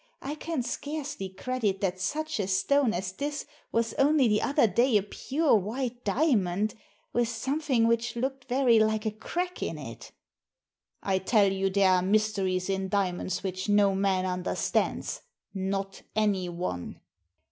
I 0.23 0.33
can 0.33 0.63
scarcely 0.63 1.29
credit 1.29 1.79
that 1.81 2.01
such 2.01 2.39
a 2.39 2.47
stone 2.47 2.91
as 2.91 3.11
this 3.11 3.45
was 3.71 3.93
only 3.99 4.27
the 4.27 4.41
other 4.41 4.65
day 4.65 4.97
a 4.97 5.03
pure 5.03 5.55
white 5.55 6.03
diamond 6.03 6.73
with 7.13 7.29
something 7.29 7.85
which 7.87 8.15
looked 8.15 8.45
very 8.45 8.79
like 8.79 9.05
a 9.05 9.11
crack 9.11 9.61
in 9.61 9.77
it"" 9.77 10.11
I 11.03 11.19
tell 11.19 11.51
you 11.51 11.69
there 11.69 11.91
are 11.91 12.01
mysteries 12.01 12.67
in 12.67 12.89
diamonds 12.89 13.43
which 13.43 13.69
no 13.69 13.93
man 13.93 14.25
understands— 14.25 15.21
^not 15.55 16.01
any 16.15 16.49
one." 16.49 16.99